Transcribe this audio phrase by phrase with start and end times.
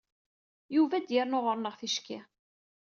[0.75, 2.19] Yuba ad d-yernu ɣur-neɣ ticki.